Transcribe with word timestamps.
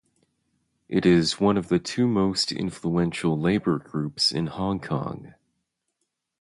It 0.89 1.05
is 1.05 1.39
one 1.39 1.57
of 1.57 1.67
the 1.67 1.77
two 1.77 2.07
most 2.07 2.51
influential 2.51 3.39
labour 3.39 3.77
groups 3.77 4.31
in 4.31 4.47
Hong 4.47 4.79
Kong. 4.79 5.35